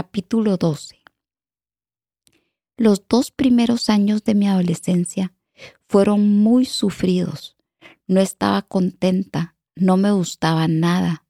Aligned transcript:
Capítulo 0.00 0.56
12 0.58 0.96
Los 2.76 3.08
dos 3.08 3.32
primeros 3.32 3.90
años 3.90 4.22
de 4.22 4.36
mi 4.36 4.46
adolescencia 4.46 5.34
fueron 5.88 6.38
muy 6.38 6.66
sufridos. 6.66 7.56
No 8.06 8.20
estaba 8.20 8.62
contenta, 8.62 9.56
no 9.74 9.96
me 9.96 10.12
gustaba 10.12 10.68
nada. 10.68 11.26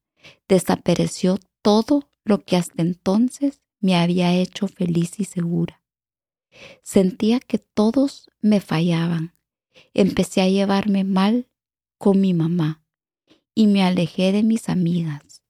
Desapareció 0.48 1.38
todo 1.62 2.10
lo 2.26 2.44
que 2.44 2.56
hasta 2.56 2.82
entonces 2.82 3.62
me 3.80 3.96
había 3.96 4.34
hecho 4.34 4.68
feliz 4.68 5.18
y 5.18 5.24
segura. 5.24 5.80
Sentía 6.82 7.40
que 7.40 7.56
todos 7.56 8.28
me 8.42 8.60
fallaban. 8.60 9.32
Empecé 9.94 10.42
a 10.42 10.48
llevarme 10.50 11.04
mal 11.04 11.48
con 11.96 12.20
mi 12.20 12.34
mamá 12.34 12.82
y 13.54 13.66
me 13.66 13.82
alejé 13.82 14.30
de 14.30 14.42
mis 14.42 14.68
amigas. 14.68 15.42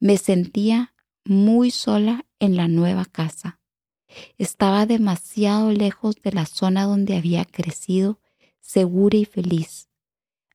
Me 0.00 0.16
sentía 0.16 0.94
muy 1.26 1.70
sola 1.70 2.25
en 2.38 2.56
la 2.56 2.68
nueva 2.68 3.04
casa. 3.04 3.60
Estaba 4.38 4.86
demasiado 4.86 5.70
lejos 5.72 6.16
de 6.22 6.32
la 6.32 6.46
zona 6.46 6.84
donde 6.84 7.16
había 7.16 7.44
crecido, 7.44 8.20
segura 8.60 9.16
y 9.16 9.24
feliz. 9.24 9.88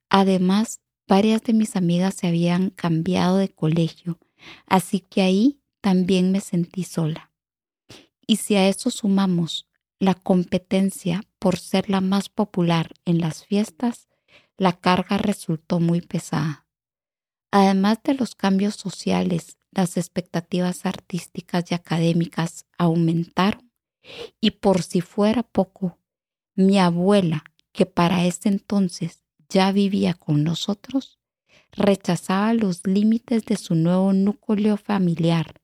Además, 0.08 0.80
varias 1.06 1.42
de 1.42 1.52
mis 1.52 1.76
amigas 1.76 2.14
se 2.14 2.26
habían 2.26 2.70
cambiado 2.70 3.36
de 3.36 3.48
colegio, 3.48 4.18
así 4.66 5.00
que 5.00 5.22
ahí 5.22 5.60
también 5.80 6.32
me 6.32 6.40
sentí 6.40 6.84
sola. 6.84 7.32
Y 8.26 8.36
si 8.36 8.54
a 8.54 8.68
eso 8.68 8.90
sumamos 8.90 9.68
la 9.98 10.14
competencia 10.14 11.22
por 11.38 11.58
ser 11.58 11.90
la 11.90 12.00
más 12.00 12.28
popular 12.28 12.92
en 13.04 13.20
las 13.20 13.44
fiestas, 13.44 14.08
la 14.56 14.72
carga 14.72 15.18
resultó 15.18 15.80
muy 15.80 16.00
pesada. 16.00 16.66
Además 17.50 17.98
de 18.04 18.14
los 18.14 18.34
cambios 18.34 18.76
sociales, 18.76 19.58
las 19.72 19.96
expectativas 19.96 20.86
artísticas 20.86 21.70
y 21.70 21.74
académicas 21.74 22.66
aumentaron 22.78 23.70
y 24.40 24.52
por 24.52 24.82
si 24.82 25.00
fuera 25.00 25.42
poco, 25.42 25.98
mi 26.54 26.78
abuela, 26.78 27.44
que 27.72 27.86
para 27.86 28.26
ese 28.26 28.48
entonces 28.48 29.24
ya 29.48 29.72
vivía 29.72 30.14
con 30.14 30.44
nosotros, 30.44 31.18
rechazaba 31.72 32.52
los 32.52 32.86
límites 32.86 33.44
de 33.46 33.56
su 33.56 33.74
nuevo 33.74 34.12
núcleo 34.12 34.76
familiar 34.76 35.60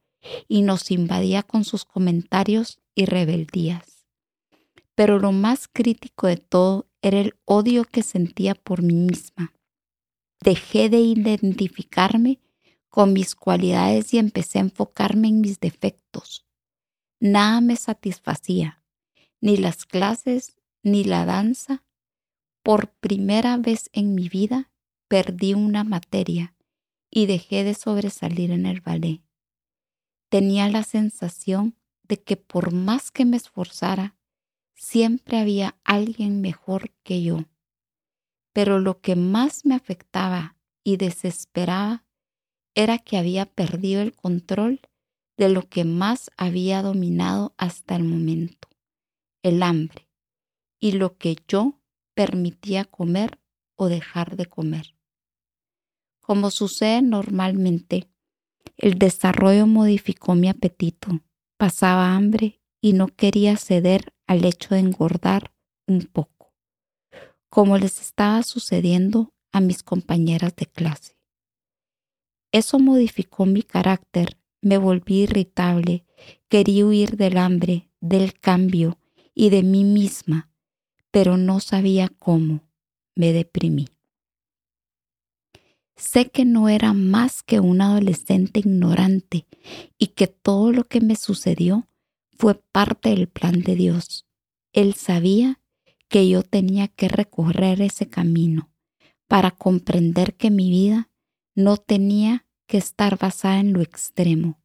y 0.48 0.62
nos 0.62 0.90
invadía 0.90 1.42
con 1.42 1.64
sus 1.64 1.84
comentarios 1.84 2.80
y 2.94 3.04
rebeldías. 3.04 4.06
Pero 4.94 5.18
lo 5.18 5.32
más 5.32 5.68
crítico 5.68 6.26
de 6.26 6.38
todo 6.38 6.88
era 7.02 7.20
el 7.20 7.34
odio 7.44 7.84
que 7.84 8.02
sentía 8.02 8.54
por 8.54 8.82
mí 8.82 8.94
misma. 8.94 9.52
Dejé 10.40 10.88
de 10.88 11.00
identificarme 11.00 12.40
con 12.98 13.12
mis 13.12 13.36
cualidades 13.36 14.12
y 14.12 14.18
empecé 14.18 14.58
a 14.58 14.62
enfocarme 14.62 15.28
en 15.28 15.40
mis 15.40 15.60
defectos. 15.60 16.44
Nada 17.20 17.60
me 17.60 17.76
satisfacía, 17.76 18.82
ni 19.40 19.56
las 19.56 19.86
clases, 19.86 20.56
ni 20.82 21.04
la 21.04 21.24
danza. 21.24 21.84
Por 22.64 22.90
primera 22.90 23.56
vez 23.56 23.88
en 23.92 24.16
mi 24.16 24.28
vida 24.28 24.72
perdí 25.06 25.54
una 25.54 25.84
materia 25.84 26.56
y 27.08 27.26
dejé 27.26 27.62
de 27.62 27.74
sobresalir 27.74 28.50
en 28.50 28.66
el 28.66 28.80
ballet. 28.80 29.22
Tenía 30.28 30.68
la 30.68 30.82
sensación 30.82 31.76
de 32.02 32.20
que 32.20 32.36
por 32.36 32.72
más 32.72 33.12
que 33.12 33.24
me 33.24 33.36
esforzara, 33.36 34.16
siempre 34.74 35.38
había 35.38 35.78
alguien 35.84 36.40
mejor 36.40 36.90
que 37.04 37.22
yo. 37.22 37.44
Pero 38.52 38.80
lo 38.80 39.00
que 39.00 39.14
más 39.14 39.64
me 39.64 39.76
afectaba 39.76 40.56
y 40.82 40.96
desesperaba 40.96 42.07
era 42.78 43.00
que 43.00 43.16
había 43.16 43.44
perdido 43.44 44.02
el 44.02 44.14
control 44.14 44.80
de 45.36 45.48
lo 45.48 45.68
que 45.68 45.84
más 45.84 46.30
había 46.36 46.80
dominado 46.80 47.52
hasta 47.58 47.96
el 47.96 48.04
momento, 48.04 48.68
el 49.42 49.64
hambre, 49.64 50.08
y 50.78 50.92
lo 50.92 51.18
que 51.18 51.36
yo 51.48 51.80
permitía 52.14 52.84
comer 52.84 53.40
o 53.74 53.88
dejar 53.88 54.36
de 54.36 54.46
comer. 54.46 54.94
Como 56.20 56.52
sucede 56.52 57.02
normalmente, 57.02 58.08
el 58.76 58.96
desarrollo 58.96 59.66
modificó 59.66 60.36
mi 60.36 60.48
apetito, 60.48 61.18
pasaba 61.56 62.14
hambre 62.14 62.62
y 62.80 62.92
no 62.92 63.08
quería 63.08 63.56
ceder 63.56 64.14
al 64.28 64.44
hecho 64.44 64.76
de 64.76 64.82
engordar 64.82 65.52
un 65.88 66.02
poco, 66.02 66.54
como 67.48 67.76
les 67.76 68.00
estaba 68.00 68.44
sucediendo 68.44 69.34
a 69.50 69.60
mis 69.60 69.82
compañeras 69.82 70.54
de 70.54 70.66
clase. 70.66 71.17
Eso 72.52 72.78
modificó 72.78 73.46
mi 73.46 73.62
carácter, 73.62 74.38
me 74.62 74.78
volví 74.78 75.22
irritable, 75.22 76.04
quería 76.48 76.86
huir 76.86 77.16
del 77.16 77.36
hambre, 77.36 77.90
del 78.00 78.32
cambio 78.34 78.98
y 79.34 79.50
de 79.50 79.62
mí 79.62 79.84
misma, 79.84 80.50
pero 81.10 81.36
no 81.36 81.60
sabía 81.60 82.08
cómo. 82.18 82.62
Me 83.14 83.32
deprimí. 83.32 83.86
Sé 85.96 86.30
que 86.30 86.44
no 86.44 86.68
era 86.68 86.92
más 86.92 87.42
que 87.42 87.58
un 87.58 87.80
adolescente 87.80 88.60
ignorante 88.60 89.46
y 89.98 90.08
que 90.08 90.28
todo 90.28 90.72
lo 90.72 90.84
que 90.84 91.00
me 91.00 91.16
sucedió 91.16 91.88
fue 92.38 92.54
parte 92.54 93.10
del 93.10 93.28
plan 93.28 93.60
de 93.62 93.74
Dios. 93.74 94.24
Él 94.72 94.94
sabía 94.94 95.60
que 96.08 96.28
yo 96.28 96.44
tenía 96.44 96.86
que 96.86 97.08
recorrer 97.08 97.82
ese 97.82 98.08
camino 98.08 98.70
para 99.26 99.50
comprender 99.50 100.36
que 100.36 100.50
mi 100.50 100.70
vida 100.70 101.07
no 101.58 101.76
tenía 101.76 102.46
que 102.68 102.78
estar 102.78 103.18
basada 103.18 103.58
en 103.58 103.72
lo 103.72 103.82
extremo, 103.82 104.60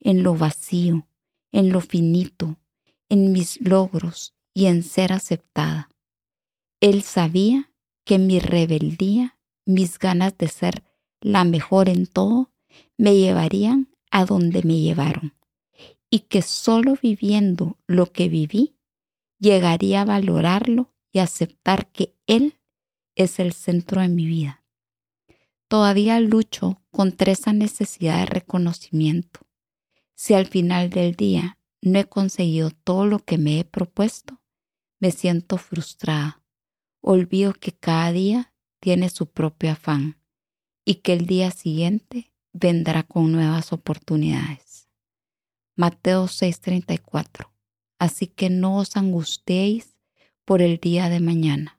en 0.00 0.22
lo 0.22 0.34
vacío, 0.34 1.06
en 1.52 1.72
lo 1.72 1.82
finito, 1.82 2.56
en 3.10 3.32
mis 3.32 3.60
logros 3.60 4.34
y 4.54 4.64
en 4.64 4.82
ser 4.82 5.12
aceptada. 5.12 5.90
Él 6.80 7.02
sabía 7.02 7.70
que 8.06 8.18
mi 8.18 8.38
rebeldía, 8.38 9.38
mis 9.66 9.98
ganas 9.98 10.38
de 10.38 10.48
ser 10.48 10.84
la 11.20 11.44
mejor 11.44 11.90
en 11.90 12.06
todo, 12.06 12.50
me 12.96 13.14
llevarían 13.14 13.90
a 14.10 14.24
donde 14.24 14.62
me 14.62 14.80
llevaron 14.80 15.34
y 16.08 16.20
que 16.20 16.40
solo 16.40 16.96
viviendo 17.02 17.76
lo 17.86 18.10
que 18.10 18.30
viví, 18.30 18.74
llegaría 19.38 20.00
a 20.00 20.06
valorarlo 20.06 20.94
y 21.12 21.18
aceptar 21.18 21.92
que 21.92 22.14
Él 22.26 22.54
es 23.16 23.38
el 23.38 23.52
centro 23.52 24.00
de 24.00 24.08
mi 24.08 24.24
vida. 24.24 24.57
Todavía 25.68 26.18
lucho 26.18 26.82
contra 26.90 27.32
esa 27.32 27.52
necesidad 27.52 28.20
de 28.20 28.26
reconocimiento. 28.26 29.40
Si 30.14 30.32
al 30.32 30.46
final 30.46 30.88
del 30.88 31.14
día 31.14 31.58
no 31.82 31.98
he 31.98 32.06
conseguido 32.06 32.70
todo 32.70 33.06
lo 33.06 33.18
que 33.18 33.36
me 33.36 33.60
he 33.60 33.64
propuesto, 33.64 34.40
me 34.98 35.10
siento 35.10 35.58
frustrada. 35.58 36.42
Olvido 37.00 37.52
que 37.52 37.72
cada 37.72 38.10
día 38.12 38.52
tiene 38.80 39.10
su 39.10 39.26
propio 39.30 39.72
afán 39.72 40.18
y 40.84 40.96
que 40.96 41.12
el 41.12 41.26
día 41.26 41.50
siguiente 41.50 42.32
vendrá 42.52 43.02
con 43.02 43.30
nuevas 43.30 43.72
oportunidades. 43.72 44.88
Mateo 45.76 46.28
6:34. 46.28 47.52
Así 47.98 48.26
que 48.26 48.48
no 48.48 48.78
os 48.78 48.96
angustiéis 48.96 49.96
por 50.44 50.62
el 50.62 50.78
día 50.78 51.08
de 51.08 51.20
mañana, 51.20 51.78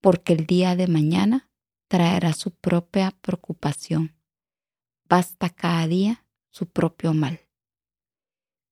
porque 0.00 0.32
el 0.32 0.46
día 0.46 0.76
de 0.76 0.86
mañana 0.86 1.45
traerá 1.88 2.32
su 2.32 2.50
propia 2.50 3.10
preocupación. 3.20 4.16
Basta 5.08 5.50
cada 5.50 5.86
día 5.86 6.24
su 6.50 6.66
propio 6.66 7.14
mal. 7.14 7.40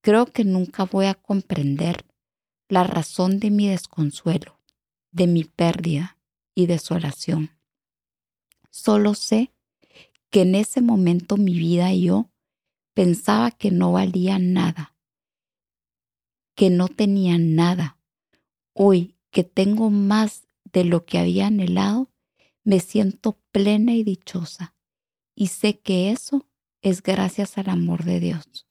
Creo 0.01 0.27
que 0.27 0.45
nunca 0.45 0.85
voy 0.85 1.07
a 1.07 1.15
comprender 1.15 2.05
la 2.69 2.85
razón 2.85 3.41
de 3.41 3.51
mi 3.51 3.69
desconsuelo, 3.69 4.61
de 5.11 5.27
mi 5.27 5.45
pérdida 5.45 6.19
y 6.55 6.67
desolación. 6.67 7.51
Solo 8.71 9.15
sé 9.15 9.53
que 10.31 10.43
en 10.43 10.55
ese 10.55 10.81
momento 10.81 11.37
mi 11.37 11.55
vida 11.55 11.93
y 11.93 12.05
yo 12.05 12.31
Pensaba 12.95 13.51
que 13.51 13.73
no 13.73 13.91
valía 13.91 14.39
nada, 14.39 14.95
que 16.55 16.71
no 16.71 16.87
tenía 16.87 17.39
nada. 17.39 17.99
Hoy 18.73 19.17
que 19.33 19.43
tengo 19.43 19.91
más 19.91 20.47
de 20.73 20.85
lo 20.85 21.05
que 21.05 21.19
había 21.19 21.49
anhelado, 21.49 22.13
me 22.65 22.81
siento 22.81 23.39
plena 23.53 23.93
y 23.93 24.03
dichosa 24.03 24.75
y 25.35 25.49
sé 25.49 25.81
que 25.81 26.11
eso 26.11 26.49
es 26.83 27.03
gracias 27.03 27.59
al 27.59 27.69
amor 27.69 28.05
de 28.05 28.21
Dios. 28.21 28.67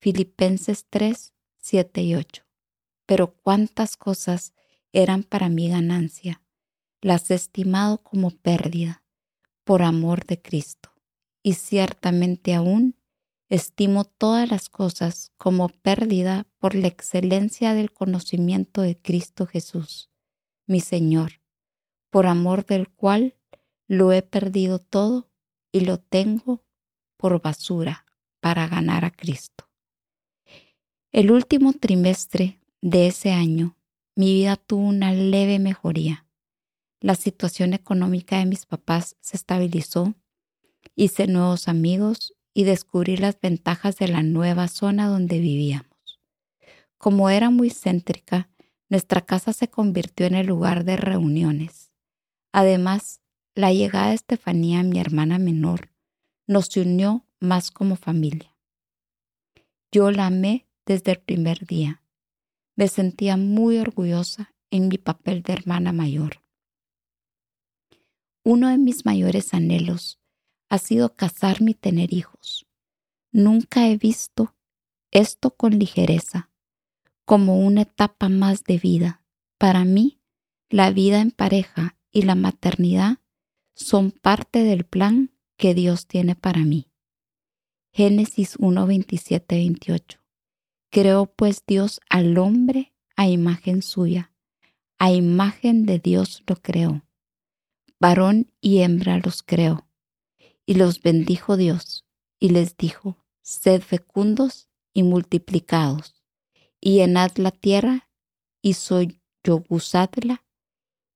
Filipenses 0.00 0.86
3, 0.88 1.32
7 1.58 2.02
y 2.02 2.14
8. 2.14 2.42
Pero 3.06 3.34
cuántas 3.34 3.96
cosas 3.96 4.54
eran 4.92 5.22
para 5.22 5.48
mi 5.48 5.68
ganancia, 5.68 6.42
las 7.00 7.30
he 7.30 7.34
estimado 7.34 8.02
como 8.02 8.30
pérdida 8.30 9.04
por 9.64 9.82
amor 9.82 10.24
de 10.26 10.40
Cristo. 10.40 10.90
Y 11.42 11.54
ciertamente 11.54 12.54
aún 12.54 13.00
Estimo 13.50 14.04
todas 14.04 14.48
las 14.48 14.68
cosas 14.68 15.32
como 15.36 15.70
pérdida 15.70 16.46
por 16.60 16.76
la 16.76 16.86
excelencia 16.86 17.74
del 17.74 17.90
conocimiento 17.90 18.80
de 18.80 18.96
Cristo 18.96 19.44
Jesús, 19.44 20.08
mi 20.68 20.78
Señor, 20.78 21.39
por 22.10 22.26
amor 22.26 22.66
del 22.66 22.88
cual 22.88 23.36
lo 23.88 24.12
he 24.12 24.22
perdido 24.22 24.78
todo 24.78 25.30
y 25.72 25.80
lo 25.80 25.98
tengo 25.98 26.64
por 27.16 27.40
basura 27.40 28.06
para 28.40 28.66
ganar 28.68 29.04
a 29.04 29.10
Cristo. 29.10 29.68
El 31.12 31.30
último 31.30 31.72
trimestre 31.72 32.60
de 32.80 33.08
ese 33.08 33.32
año, 33.32 33.76
mi 34.14 34.34
vida 34.34 34.56
tuvo 34.56 34.86
una 34.86 35.12
leve 35.12 35.58
mejoría. 35.58 36.26
La 37.00 37.14
situación 37.14 37.72
económica 37.72 38.38
de 38.38 38.46
mis 38.46 38.66
papás 38.66 39.16
se 39.20 39.36
estabilizó, 39.36 40.14
hice 40.94 41.26
nuevos 41.26 41.68
amigos 41.68 42.34
y 42.54 42.64
descubrí 42.64 43.16
las 43.16 43.40
ventajas 43.40 43.96
de 43.96 44.08
la 44.08 44.22
nueva 44.22 44.68
zona 44.68 45.08
donde 45.08 45.38
vivíamos. 45.38 46.20
Como 46.98 47.30
era 47.30 47.50
muy 47.50 47.70
céntrica, 47.70 48.50
nuestra 48.88 49.20
casa 49.22 49.52
se 49.52 49.68
convirtió 49.68 50.26
en 50.26 50.34
el 50.34 50.46
lugar 50.46 50.84
de 50.84 50.96
reuniones. 50.96 51.89
Además, 52.52 53.20
la 53.54 53.72
llegada 53.72 54.08
de 54.08 54.14
Estefanía, 54.14 54.82
mi 54.82 54.98
hermana 54.98 55.38
menor, 55.38 55.90
nos 56.46 56.76
unió 56.76 57.24
más 57.38 57.70
como 57.70 57.96
familia. 57.96 58.56
Yo 59.92 60.10
la 60.10 60.26
amé 60.26 60.66
desde 60.86 61.12
el 61.12 61.20
primer 61.20 61.66
día. 61.66 62.02
Me 62.76 62.88
sentía 62.88 63.36
muy 63.36 63.78
orgullosa 63.78 64.54
en 64.70 64.88
mi 64.88 64.98
papel 64.98 65.42
de 65.42 65.52
hermana 65.52 65.92
mayor. 65.92 66.42
Uno 68.44 68.68
de 68.68 68.78
mis 68.78 69.04
mayores 69.04 69.52
anhelos 69.52 70.18
ha 70.68 70.78
sido 70.78 71.14
casarme 71.14 71.72
y 71.72 71.74
tener 71.74 72.14
hijos. 72.14 72.66
Nunca 73.32 73.88
he 73.88 73.96
visto 73.96 74.54
esto 75.10 75.50
con 75.50 75.78
ligereza, 75.78 76.50
como 77.24 77.58
una 77.60 77.82
etapa 77.82 78.28
más 78.28 78.64
de 78.64 78.78
vida. 78.78 79.22
Para 79.58 79.84
mí, 79.84 80.20
la 80.68 80.90
vida 80.90 81.20
en 81.20 81.32
pareja 81.32 81.96
y 82.10 82.22
la 82.22 82.34
maternidad 82.34 83.18
son 83.74 84.10
parte 84.10 84.64
del 84.64 84.84
plan 84.84 85.32
que 85.56 85.74
Dios 85.74 86.06
tiene 86.06 86.34
para 86.34 86.60
mí. 86.64 86.90
Génesis 87.92 88.56
1, 88.58 88.86
28. 88.86 90.20
Creó 90.90 91.26
pues 91.26 91.64
Dios 91.66 92.00
al 92.08 92.38
hombre 92.38 92.94
a 93.16 93.28
imagen 93.28 93.82
suya, 93.82 94.32
a 94.98 95.12
imagen 95.12 95.86
de 95.86 95.98
Dios 95.98 96.42
lo 96.46 96.56
creó. 96.56 97.04
Varón 97.98 98.52
y 98.60 98.78
hembra 98.78 99.18
los 99.18 99.42
creó. 99.42 99.86
Y 100.66 100.74
los 100.74 101.02
bendijo 101.02 101.56
Dios, 101.56 102.06
y 102.38 102.50
les 102.50 102.76
dijo, 102.76 103.18
sed 103.42 103.82
fecundos 103.82 104.68
y 104.92 105.02
multiplicados, 105.02 106.22
y 106.80 106.96
llenad 106.96 107.32
la 107.36 107.50
tierra, 107.50 108.08
y 108.62 108.74
soy 108.74 109.20
yo 109.42 109.58
gustadla, 109.68 110.44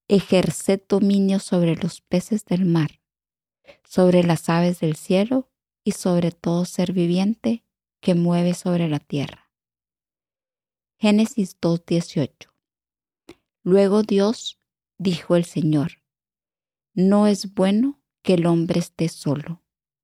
ejerced 0.08 0.82
dominio 0.88 1.38
sobre 1.38 1.76
los 1.76 2.00
peces 2.00 2.44
del 2.44 2.64
mar, 2.64 3.00
sobre 3.84 4.22
las 4.22 4.48
aves 4.48 4.80
del 4.80 4.96
cielo, 4.96 5.50
y 5.84 5.92
sobre 5.92 6.32
todo 6.32 6.64
ser 6.64 6.92
viviente 6.92 7.62
que 8.00 8.14
mueve 8.14 8.54
sobre 8.54 8.88
la 8.88 8.98
tierra. 8.98 9.50
Génesis 10.98 11.60
2.18. 11.60 12.50
Luego 13.62 14.02
Dios 14.02 14.58
dijo 14.98 15.36
el 15.36 15.44
Señor, 15.44 16.02
no 16.94 17.26
es 17.26 17.52
bueno 17.54 18.00
que 18.22 18.34
el 18.34 18.46
hombre 18.46 18.80
esté 18.80 19.08
solo, 19.08 19.62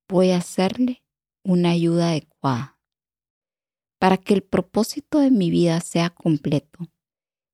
voy 0.08 0.30
a 0.30 0.38
hacerle 0.38 1.02
una 1.42 1.70
ayuda 1.70 2.10
adecuada. 2.10 2.78
Para 3.98 4.18
que 4.18 4.34
el 4.34 4.42
propósito 4.42 5.18
de 5.18 5.30
mi 5.30 5.50
vida 5.50 5.80
sea 5.80 6.10
completo, 6.10 6.90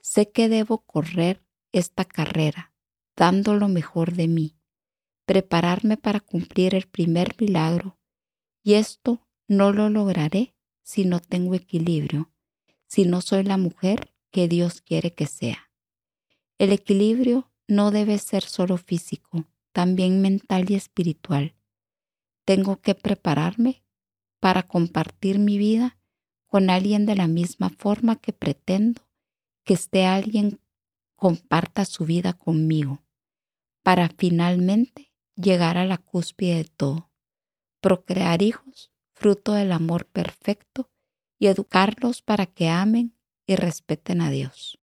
sé 0.01 0.31
que 0.31 0.49
debo 0.49 0.79
correr 0.79 1.45
esta 1.79 2.05
carrera, 2.05 2.73
dando 3.17 3.55
lo 3.55 3.69
mejor 3.69 4.13
de 4.13 4.29
mí, 4.29 4.57
prepararme 5.25 5.97
para 5.97 6.21
cumplir 6.21 6.75
el 6.75 6.87
primer 6.87 7.35
milagro, 7.39 7.99
y 8.63 8.75
esto 8.75 9.27
no 9.49 9.73
lo 9.73 9.89
lograré 9.91 10.55
si 10.83 11.05
no 11.05 11.21
tengo 11.21 11.55
equilibrio 11.55 12.31
si 12.87 13.05
no 13.05 13.21
soy 13.21 13.43
la 13.43 13.57
mujer 13.57 14.13
que 14.31 14.49
Dios 14.49 14.81
quiere 14.81 15.15
que 15.15 15.27
sea. 15.27 15.71
El 16.59 16.73
equilibrio 16.73 17.51
no 17.69 17.91
debe 17.91 18.19
ser 18.19 18.45
solo 18.45 18.77
físico, 18.79 19.45
también 19.73 20.23
mental 20.23 20.71
y 20.71 20.75
espiritual. 20.75 21.55
Tengo 22.45 22.81
que 22.81 22.95
prepararme 22.95 23.85
para 24.41 24.63
compartir 24.63 25.39
mi 25.39 25.59
vida 25.59 25.99
con 26.47 26.71
alguien 26.71 27.07
de 27.07 27.17
la 27.17 27.27
misma 27.27 27.71
forma 27.71 28.17
que 28.17 28.33
pretendo 28.33 29.03
que 29.65 29.75
este 29.75 30.07
alguien 30.07 30.61
comparta 31.17 31.85
su 31.85 32.05
vida 32.05 32.35
conmigo, 32.35 33.03
para 33.83 34.09
finalmente 34.09 35.13
llegar 35.35 35.79
a 35.79 35.85
la 35.85 35.99
cúspide 35.99 36.57
de 36.57 36.65
todo, 36.65 37.11
procrear 37.81 38.43
hijos, 38.43 38.93
fruto 39.15 39.53
del 39.53 39.73
amor 39.73 40.07
perfecto 40.07 40.91
y 41.39 41.49
educarlos 41.49 42.23
para 42.23 42.47
que 42.47 42.69
amen 42.69 43.17
y 43.47 43.57
respeten 43.57 44.21
a 44.21 44.31
Dios. 44.31 44.79